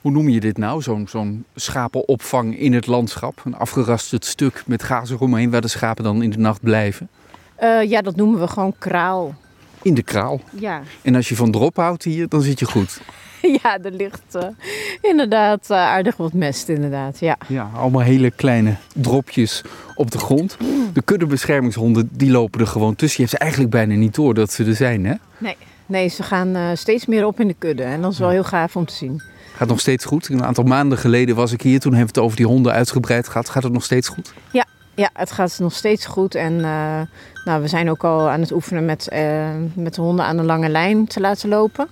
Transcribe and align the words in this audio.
Hoe 0.00 0.12
noem 0.12 0.28
je 0.28 0.40
dit 0.40 0.58
nou? 0.58 0.82
Zo'n 0.82 1.06
zo'n 1.08 1.44
schapenopvang 1.54 2.58
in 2.58 2.72
het 2.72 2.86
landschap. 2.86 3.42
Een 3.44 3.56
afgerasterd 3.56 4.24
stuk 4.24 4.62
met 4.66 4.82
gazen 4.82 5.16
eromheen 5.16 5.50
waar 5.50 5.60
de 5.60 5.68
schapen 5.68 6.04
dan 6.04 6.22
in 6.22 6.30
de 6.30 6.38
nacht 6.38 6.60
blijven. 6.60 7.08
Eh, 7.54 7.82
ja, 7.82 8.00
dat 8.02 8.16
noemen 8.16 8.40
we 8.40 8.48
gewoon 8.48 8.74
kraal. 8.78 9.34
In 9.82 9.94
de 9.94 10.02
kraal. 10.02 10.40
Ja, 10.58 10.82
En 11.02 11.14
als 11.14 11.28
je 11.28 11.36
van 11.36 11.50
drop 11.50 11.76
houdt 11.76 12.04
hier, 12.04 12.28
dan 12.28 12.42
zit 12.42 12.58
je 12.58 12.66
goed. 12.66 13.00
ja 13.62 13.78
er 13.82 13.92
ligt 13.92 14.34
eh, 14.34 14.46
inderdaad 15.00 15.70
eh, 15.70 15.76
aardig 15.76 16.16
wat 16.16 16.32
mest, 16.32 16.68
inderdaad. 16.68 17.18
Ja. 17.18 17.36
Ja, 17.48 17.70
allemaal 17.74 18.02
hele 18.02 18.30
kleine 18.30 18.76
dropjes 18.94 19.62
op 19.94 20.10
de 20.10 20.18
grond. 20.18 20.56
De 20.92 21.02
kuddebeschermingshonden, 21.02 22.08
die 22.12 22.30
lopen 22.30 22.60
er 22.60 22.66
gewoon 22.66 22.96
tussen. 22.96 23.22
Je 23.22 23.28
hebt 23.28 23.38
ze 23.38 23.38
eigenlijk 23.38 23.72
bijna 23.72 23.94
niet 23.94 24.14
door 24.14 24.34
dat 24.34 24.52
ze 24.52 24.64
er 24.64 24.74
zijn, 24.74 25.04
hè? 25.04 25.14
Nee. 25.38 25.56
nee, 25.86 26.08
ze 26.08 26.22
gaan 26.22 26.76
steeds 26.76 27.06
meer 27.06 27.26
op 27.26 27.40
in 27.40 27.46
de 27.46 27.56
kudde. 27.58 27.82
En 27.82 28.02
dat 28.02 28.12
is 28.12 28.18
wel 28.18 28.30
heel 28.30 28.44
gaaf 28.44 28.76
om 28.76 28.84
te 28.84 28.94
zien. 28.94 29.22
Gaat 29.60 29.68
nog 29.68 29.80
steeds 29.80 30.04
goed. 30.04 30.28
Een 30.28 30.44
aantal 30.44 30.64
maanden 30.64 30.98
geleden 30.98 31.36
was 31.36 31.52
ik 31.52 31.62
hier. 31.62 31.80
Toen 31.80 31.94
hebben 31.94 32.14
we 32.14 32.20
het 32.20 32.24
over 32.24 32.36
die 32.36 32.46
honden 32.46 32.72
uitgebreid 32.72 33.28
gehad. 33.28 33.48
Gaat 33.48 33.62
het 33.62 33.72
nog 33.72 33.84
steeds 33.84 34.08
goed? 34.08 34.32
Ja, 34.94 35.10
het 35.12 35.32
gaat 35.32 35.58
nog 35.58 35.72
steeds 35.72 36.06
goed. 36.06 36.34
En 36.34 36.64
eh, 36.64 37.00
nou, 37.44 37.62
we 37.62 37.68
zijn 37.68 37.90
ook 37.90 38.04
al 38.04 38.28
aan 38.28 38.40
het 38.40 38.52
oefenen 38.52 38.84
met, 38.84 39.08
eh, 39.08 39.48
met 39.74 39.94
de 39.94 40.00
honden 40.00 40.24
aan 40.24 40.36
de 40.36 40.42
lange 40.42 40.68
lijn 40.68 41.06
te 41.06 41.20
laten 41.20 41.48
lopen. 41.48 41.88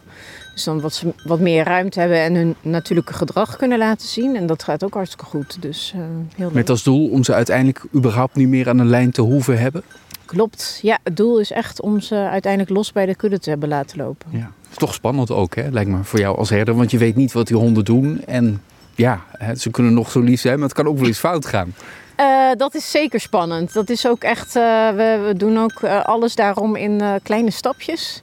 Dus 0.54 0.64
dan 0.64 0.80
wat 0.80 0.94
ze 0.94 1.12
wat 1.24 1.40
meer 1.40 1.64
ruimte 1.64 2.00
hebben 2.00 2.18
en 2.18 2.34
hun 2.34 2.54
natuurlijke 2.62 3.12
gedrag 3.12 3.56
kunnen 3.56 3.78
laten 3.78 4.08
zien. 4.08 4.36
En 4.36 4.46
dat 4.46 4.62
gaat 4.62 4.84
ook 4.84 4.94
hartstikke 4.94 5.24
goed. 5.24 5.62
Dus 5.62 5.92
eh, 5.94 6.00
heel 6.36 6.46
leuk. 6.46 6.54
Met 6.54 6.70
als 6.70 6.82
doel 6.82 7.08
om 7.08 7.24
ze 7.24 7.34
uiteindelijk 7.34 7.84
überhaupt 7.94 8.34
niet 8.34 8.48
meer 8.48 8.68
aan 8.68 8.76
de 8.76 8.84
lijn 8.84 9.10
te 9.10 9.22
hoeven 9.22 9.58
hebben. 9.58 9.82
Klopt. 10.24 10.78
Ja, 10.82 10.98
het 11.02 11.16
doel 11.16 11.38
is 11.38 11.50
echt 11.50 11.80
om 11.80 12.00
ze 12.00 12.14
uiteindelijk 12.14 12.72
los 12.72 12.92
bij 12.92 13.06
de 13.06 13.14
kudde 13.14 13.38
te 13.38 13.50
hebben 13.50 13.68
laten 13.68 13.98
lopen. 13.98 14.28
Ja. 14.30 14.52
Toch 14.76 14.94
spannend 14.94 15.30
ook, 15.30 15.54
hè? 15.54 15.68
Lijkt 15.70 15.90
me 15.90 16.04
voor 16.04 16.18
jou 16.18 16.36
als 16.36 16.50
herder. 16.50 16.74
Want 16.74 16.90
je 16.90 16.98
weet 16.98 17.16
niet 17.16 17.32
wat 17.32 17.46
die 17.46 17.56
honden 17.56 17.84
doen. 17.84 18.22
En 18.26 18.62
ja, 18.94 19.20
ze 19.56 19.70
kunnen 19.70 19.94
nog 19.94 20.10
zo 20.10 20.20
lief 20.20 20.40
zijn, 20.40 20.54
maar 20.58 20.68
het 20.68 20.76
kan 20.76 20.86
ook 20.86 20.98
wel 20.98 21.06
eens 21.06 21.18
fout 21.18 21.46
gaan. 21.46 21.74
Eh, 22.18 22.50
dat 22.56 22.74
is 22.74 22.90
zeker 22.90 23.20
spannend. 23.20 23.72
Dat 23.72 23.90
is 23.90 24.06
ook 24.06 24.22
echt, 24.22 24.56
eh, 24.56 24.62
we, 24.90 25.32
doen 25.36 25.58
ook 25.58 25.82
eh, 25.82 26.04
alles 26.04 26.34
daarom 26.34 26.76
in 26.76 27.02
kleine 27.22 27.50
stapjes. 27.50 28.22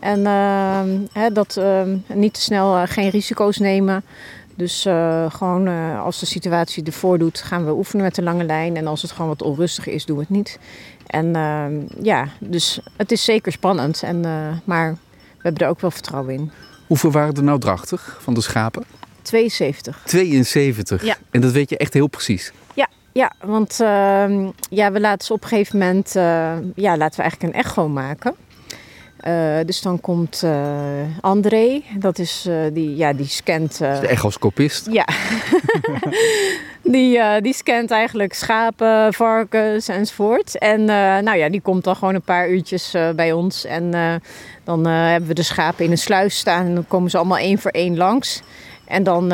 En 0.00 0.24
hè, 1.12 1.32
dat 1.32 1.60
niet 2.06 2.34
te 2.34 2.40
snel 2.40 2.86
geen 2.86 3.08
risico's 3.08 3.58
nemen. 3.58 4.04
Dus 4.54 4.82
gewoon 5.28 5.68
als 5.98 6.20
de 6.20 6.26
situatie 6.26 6.84
ervoor 6.84 7.18
doet, 7.18 7.42
gaan 7.42 7.64
we 7.64 7.72
oefenen 7.72 8.04
met 8.04 8.14
de 8.14 8.22
lange 8.22 8.44
lijn. 8.44 8.76
En 8.76 8.86
als 8.86 9.02
het 9.02 9.10
gewoon 9.10 9.28
wat 9.28 9.42
onrustig 9.42 9.86
is, 9.86 10.04
doen 10.04 10.16
we 10.16 10.22
het 10.22 10.30
niet. 10.30 10.58
En 11.06 11.32
ja, 12.02 12.28
dus 12.38 12.80
het 12.96 13.12
is 13.12 13.24
zeker 13.24 13.52
spannend. 13.52 14.02
En, 14.02 14.24
maar 14.64 14.96
hebben 15.42 15.62
er 15.62 15.68
ook 15.68 15.80
wel 15.80 15.90
vertrouwen 15.90 16.34
in. 16.34 16.50
Hoeveel 16.86 17.10
waren 17.10 17.34
er 17.34 17.42
nou 17.42 17.58
drachtig 17.58 18.18
van 18.20 18.34
de 18.34 18.40
schapen? 18.40 18.84
72. 19.22 20.02
72. 20.04 21.04
Ja. 21.04 21.16
En 21.30 21.40
dat 21.40 21.52
weet 21.52 21.70
je 21.70 21.76
echt 21.76 21.92
heel 21.92 22.06
precies. 22.06 22.52
Ja, 23.12 23.32
want 23.40 23.80
ehm, 23.80 24.50
ja, 24.70 24.92
we 24.92 25.00
laten 25.00 25.26
ze 25.26 25.32
op 25.32 25.42
een 25.42 25.48
gegeven 25.48 25.78
moment, 25.78 26.16
eh, 26.16 26.52
ja, 26.74 26.96
laten 26.96 27.16
we 27.16 27.22
eigenlijk 27.22 27.42
een 27.42 27.60
echo 27.60 27.88
maken. 27.88 28.34
Eh, 29.20 29.58
dus 29.66 29.82
dan 29.82 30.00
komt 30.00 30.42
eh, 30.42 30.52
André, 31.20 31.82
dat 31.98 32.18
is 32.18 32.46
eh, 32.48 32.54
die, 32.72 32.96
ja, 32.96 33.12
die 33.12 33.26
scant. 33.26 33.78
De 33.78 34.06
echoscopist. 34.06 34.88
ja, 34.90 35.04
die, 36.82 37.40
die 37.40 37.54
scant 37.54 37.90
eigenlijk 37.90 38.32
schapen, 38.32 39.12
varkens 39.12 39.88
enzovoort. 39.88 40.58
En 40.58 40.84
nou 41.24 41.36
ja, 41.36 41.48
die 41.48 41.60
komt 41.60 41.84
dan 41.84 41.96
gewoon 41.96 42.14
een 42.14 42.22
paar 42.22 42.48
uurtjes 42.48 42.94
bij 43.16 43.32
ons. 43.32 43.64
En 43.64 43.90
dan 44.64 44.86
hebben 44.86 45.28
we 45.28 45.34
de 45.34 45.42
schapen 45.42 45.84
in 45.84 45.90
een 45.90 45.98
sluis 45.98 46.38
staan 46.38 46.66
en 46.66 46.74
dan 46.74 46.86
komen 46.88 47.10
ze 47.10 47.16
allemaal 47.16 47.38
één 47.38 47.58
voor 47.58 47.70
één 47.70 47.96
langs. 47.96 48.42
En 48.84 49.02
dan, 49.02 49.28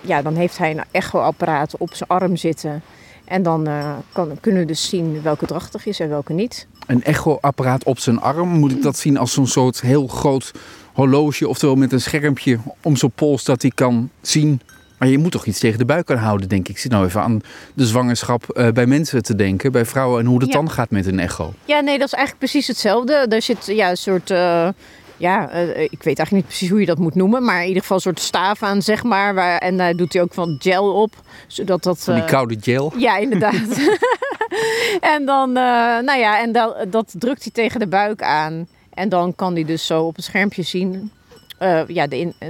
ja, 0.00 0.22
dan 0.22 0.34
heeft 0.34 0.58
hij 0.58 0.70
een 0.70 0.84
echoapparaat 0.90 1.76
op 1.76 1.94
zijn 1.94 2.08
arm 2.08 2.36
zitten. 2.36 2.82
En 3.24 3.42
dan 3.42 3.68
kan, 4.12 4.38
kunnen 4.40 4.60
we 4.60 4.66
dus 4.66 4.88
zien 4.88 5.22
welke 5.22 5.46
drachtig 5.46 5.86
is 5.86 6.00
en 6.00 6.08
welke 6.08 6.32
niet. 6.32 6.66
Een 6.86 7.04
echoapparaat 7.04 7.84
op 7.84 7.98
zijn 7.98 8.20
arm. 8.20 8.48
Moet 8.48 8.70
ik 8.72 8.82
dat 8.82 8.96
zien 8.98 9.18
als 9.18 9.32
zo'n 9.32 9.46
soort 9.46 9.80
heel 9.80 10.06
groot 10.06 10.52
horloge, 10.92 11.48
oftewel 11.48 11.74
met 11.74 11.92
een 11.92 12.00
schermpje 12.00 12.58
om 12.82 12.96
zijn 12.96 13.10
pols 13.14 13.44
dat 13.44 13.62
hij 13.62 13.70
kan 13.74 14.10
zien. 14.20 14.60
Maar 14.98 15.08
je 15.10 15.18
moet 15.18 15.32
toch 15.32 15.44
iets 15.46 15.58
tegen 15.58 15.78
de 15.78 15.84
buik 15.84 16.06
kunnen 16.06 16.24
houden, 16.24 16.48
denk 16.48 16.68
ik. 16.68 16.74
Ik 16.74 16.78
zit 16.80 16.90
nou 16.90 17.04
even 17.06 17.20
aan 17.22 17.40
de 17.74 17.86
zwangerschap 17.86 18.48
eh, 18.50 18.68
bij 18.68 18.86
mensen 18.86 19.22
te 19.22 19.34
denken, 19.34 19.72
bij 19.72 19.84
vrouwen 19.84 20.20
en 20.20 20.26
hoe 20.26 20.38
het 20.38 20.46
Ja. 20.46 20.52
dan 20.52 20.70
gaat 20.70 20.90
met 20.90 21.06
een 21.06 21.18
echo. 21.18 21.52
Ja, 21.64 21.80
nee, 21.80 21.98
dat 21.98 22.06
is 22.06 22.12
eigenlijk 22.14 22.44
precies 22.50 22.66
hetzelfde. 22.66 23.12
Er 23.12 23.42
zit 23.42 23.66
ja, 23.66 23.90
een 23.90 23.96
soort, 23.96 24.30
eh, 24.30 24.68
ja, 25.16 25.48
eh, 25.50 25.68
ik 25.82 26.02
weet 26.02 26.18
eigenlijk 26.18 26.32
niet 26.32 26.46
precies 26.46 26.68
hoe 26.70 26.80
je 26.80 26.86
dat 26.86 26.98
moet 26.98 27.14
noemen, 27.14 27.44
maar 27.44 27.60
in 27.60 27.66
ieder 27.66 27.82
geval 27.82 27.96
een 27.96 28.02
soort 28.02 28.20
staaf 28.20 28.62
aan, 28.62 28.82
zeg 28.82 29.02
maar. 29.02 29.34
Waar, 29.34 29.58
en 29.58 29.76
daar 29.76 29.96
doet 29.96 30.12
hij 30.12 30.22
ook 30.22 30.34
van 30.34 30.56
gel 30.58 30.92
op, 31.02 31.14
zodat 31.46 31.82
dat... 31.82 31.98
Van 31.98 32.14
die 32.14 32.24
koude 32.24 32.56
gel. 32.60 32.92
Ja, 32.96 33.16
inderdaad. 33.16 33.54
en 35.14 35.24
dan, 35.24 35.48
eh, 35.48 35.62
nou 35.98 36.18
ja, 36.18 36.40
en 36.40 36.52
dat, 36.52 36.86
dat 36.88 37.14
drukt 37.18 37.42
hij 37.42 37.52
tegen 37.52 37.80
de 37.80 37.86
buik 37.86 38.22
aan. 38.22 38.66
En 38.94 39.08
dan 39.08 39.34
kan 39.34 39.54
hij 39.54 39.64
dus 39.64 39.86
zo 39.86 40.02
op 40.02 40.16
het 40.16 40.24
schermpje 40.24 40.62
zien, 40.62 41.10
eh, 41.58 41.80
ja, 41.86 42.06
de, 42.06 42.32
eh, 42.38 42.48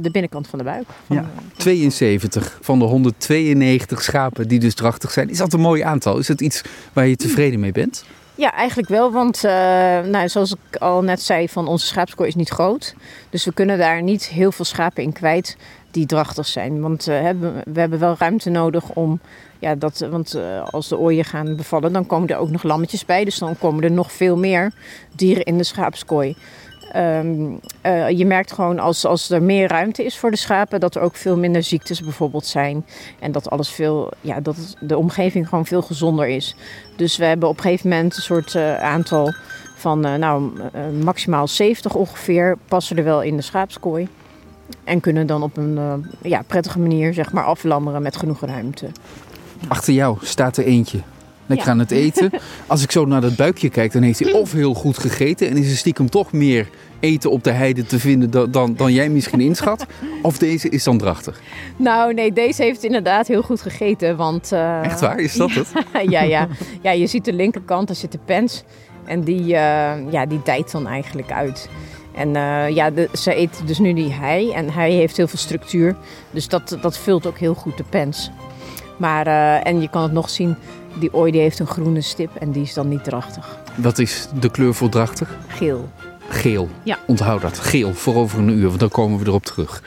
de 0.00 0.10
binnenkant 0.10 0.46
van 0.46 0.58
de 0.58 0.64
buik. 0.64 0.86
Ja. 1.08 1.20
eh, 1.20 1.56
72 1.56 2.58
van 2.60 2.78
de 2.78 2.84
192 2.84 4.02
schapen 4.02 4.48
die 4.48 4.58
dus 4.58 4.74
drachtig 4.74 5.10
zijn. 5.10 5.30
Is 5.30 5.38
dat 5.38 5.52
een 5.52 5.60
mooi 5.60 5.82
aantal? 5.82 6.18
Is 6.18 6.26
dat 6.26 6.40
iets 6.40 6.62
waar 6.92 7.06
je 7.06 7.16
tevreden 7.16 7.60
mee 7.60 7.72
bent? 7.72 8.04
Ja, 8.36 8.52
eigenlijk 8.52 8.88
wel, 8.88 9.12
want 9.12 9.44
eh, 9.44 9.52
nou, 10.00 10.28
zoals 10.28 10.52
ik 10.52 10.76
al 10.76 11.02
net 11.02 11.22
zei, 11.22 11.48
van 11.48 11.68
onze 11.68 11.86
schaapskooi 11.86 12.28
is 12.28 12.34
niet 12.34 12.48
groot. 12.48 12.94
Dus 13.30 13.44
we 13.44 13.52
kunnen 13.52 13.78
daar 13.78 14.02
niet 14.02 14.26
heel 14.26 14.52
veel 14.52 14.64
schapen 14.64 15.02
in 15.02 15.12
kwijt 15.12 15.56
die 15.90 16.06
drachtig 16.06 16.46
zijn. 16.46 16.80
Want 16.80 17.08
eh, 17.08 17.30
we 17.64 17.80
hebben 17.80 17.98
wel 17.98 18.14
ruimte 18.18 18.50
nodig 18.50 18.90
om, 18.90 19.20
ja, 19.58 19.74
dat, 19.74 19.98
want 20.10 20.34
eh, 20.34 20.68
als 20.70 20.88
de 20.88 20.98
ooien 20.98 21.24
gaan 21.24 21.56
bevallen, 21.56 21.92
dan 21.92 22.06
komen 22.06 22.28
er 22.28 22.36
ook 22.36 22.50
nog 22.50 22.62
lammetjes 22.62 23.04
bij. 23.04 23.24
Dus 23.24 23.38
dan 23.38 23.58
komen 23.58 23.84
er 23.84 23.90
nog 23.90 24.12
veel 24.12 24.36
meer 24.36 24.72
dieren 25.12 25.44
in 25.44 25.58
de 25.58 25.64
schaapskooi. 25.64 26.36
Ehm, 26.94 27.52
eh, 27.80 28.08
je 28.08 28.26
merkt 28.26 28.52
gewoon 28.52 28.78
als, 28.78 29.04
als 29.04 29.30
er 29.30 29.42
meer 29.42 29.68
ruimte 29.68 30.04
is 30.04 30.18
voor 30.18 30.30
de 30.30 30.36
schapen, 30.36 30.80
dat 30.80 30.94
er 30.94 31.02
ook 31.02 31.16
veel 31.16 31.36
minder 31.36 31.62
ziektes 31.62 32.00
bijvoorbeeld 32.00 32.46
zijn. 32.46 32.86
En 33.18 33.32
dat 33.32 33.50
alles 33.50 33.68
veel, 33.68 34.10
ja, 34.20 34.40
dat 34.40 34.76
de 34.80 34.96
omgeving 34.96 35.48
gewoon 35.48 35.66
veel 35.66 35.82
gezonder 35.82 36.26
is. 36.26 36.56
Dus 36.96 37.16
we 37.16 37.24
hebben 37.24 37.48
op 37.48 37.56
een 37.56 37.62
gegeven 37.62 37.88
moment 37.88 38.16
een 38.16 38.22
soort 38.22 38.54
eh, 38.54 38.76
aantal 38.76 39.34
van 39.76 40.04
eh, 40.04 40.14
nou, 40.14 40.52
maximaal 41.02 41.48
70 41.48 41.94
ongeveer 41.94 42.58
passen 42.68 42.96
er 42.96 43.04
wel 43.04 43.22
in 43.22 43.36
de 43.36 43.42
schaapskooi. 43.42 44.08
En 44.84 45.00
kunnen 45.00 45.26
dan 45.26 45.42
op 45.42 45.56
een 45.56 46.04
ja, 46.22 46.42
prettige 46.46 46.78
manier 46.78 47.14
zeg 47.14 47.32
maar, 47.32 47.44
aflammeren 47.44 48.02
met 48.02 48.16
genoeg 48.16 48.40
ruimte. 48.40 48.86
Achter 49.68 49.92
jou 49.92 50.16
staat 50.20 50.56
er 50.56 50.64
eentje. 50.64 50.98
Lekker 51.46 51.66
Ja. 51.66 51.72
aan 51.72 51.78
het 51.78 51.90
eten. 51.90 52.30
Als 52.66 52.82
ik 52.82 52.90
zo 52.90 53.04
naar 53.04 53.20
dat 53.20 53.36
buikje 53.36 53.68
kijk, 53.68 53.92
dan 53.92 54.02
heeft 54.02 54.18
hij 54.18 54.32
of 54.32 54.52
heel 54.52 54.74
goed 54.74 54.98
gegeten 54.98 55.48
en 55.48 55.56
is 55.56 55.70
er 55.70 55.76
stiekem 55.76 56.10
toch 56.10 56.32
meer 56.32 56.68
eten 57.00 57.30
op 57.30 57.44
de 57.44 57.50
heide 57.50 57.84
te 57.86 57.98
vinden 57.98 58.30
dan, 58.30 58.50
dan, 58.50 58.74
dan 58.76 58.92
jij 58.92 59.08
misschien 59.08 59.40
inschat. 59.40 59.86
Of 60.22 60.38
deze 60.38 60.68
is 60.68 60.84
dan 60.84 60.98
drachtig. 60.98 61.40
Nou 61.76 62.14
nee, 62.14 62.32
deze 62.32 62.62
heeft 62.62 62.84
inderdaad 62.84 63.26
heel 63.26 63.42
goed 63.42 63.62
gegeten. 63.62 64.16
Want, 64.16 64.52
eh, 64.52 64.84
Echt 64.84 65.00
waar? 65.00 65.18
Is 65.18 65.34
dat 65.34 65.50
het? 65.60 65.68
ja, 66.08 66.22
ja. 66.22 66.48
ja, 66.82 66.90
je 66.90 67.06
ziet 67.06 67.24
de 67.24 67.32
linkerkant, 67.32 67.86
daar 67.86 67.96
zit 67.96 68.12
de 68.12 68.18
pens. 68.24 68.64
En 69.04 69.20
die, 69.22 69.40
eh, 69.56 69.92
ja, 70.10 70.26
die 70.26 70.40
dijt 70.44 70.72
dan 70.72 70.86
eigenlijk 70.86 71.32
uit. 71.32 71.68
En 72.14 72.36
eh, 72.36 72.68
ja, 72.68 72.90
de, 72.90 73.08
ze 73.12 73.36
eet 73.38 73.62
dus 73.66 73.78
nu 73.78 73.92
die 73.92 74.12
hei. 74.12 74.52
En 74.52 74.70
hij 74.70 74.90
heeft 74.90 75.16
heel 75.16 75.28
veel 75.28 75.38
structuur. 75.38 75.96
Dus 76.30 76.48
dat, 76.48 76.78
dat 76.80 76.98
vult 76.98 77.26
ook 77.26 77.38
heel 77.38 77.54
goed 77.54 77.76
de 77.76 77.84
pens. 77.88 78.30
Maar, 78.96 79.26
en 79.62 79.80
je 79.80 79.88
kan 79.88 80.02
het 80.02 80.12
nog 80.12 80.30
zien, 80.30 80.56
die 81.00 81.14
ooi 81.14 81.32
die 81.32 81.40
heeft 81.40 81.58
een 81.58 81.66
groene 81.66 82.00
stip. 82.00 82.34
En 82.34 82.52
die 82.52 82.62
is 82.62 82.74
dan 82.74 82.88
niet 82.88 83.04
drachtig. 83.04 83.58
Wat 83.74 83.98
is 83.98 84.28
de 84.40 84.50
kleur 84.50 84.74
voor 84.74 84.88
drachtig? 84.88 85.36
Geel. 85.46 85.88
Geel. 86.28 86.68
Ja. 86.82 86.98
Onthoud 87.06 87.40
dat. 87.40 87.58
Geel 87.58 87.94
voor 87.94 88.14
over 88.14 88.38
een 88.38 88.48
uur, 88.48 88.68
want 88.68 88.80
dan 88.80 88.88
komen 88.88 89.18
we 89.18 89.26
erop 89.26 89.44
terug. 89.44 89.82